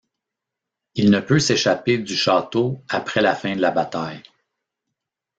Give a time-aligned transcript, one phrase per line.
[0.95, 4.23] Il ne peut s'échapper du château après la fin de la bataille.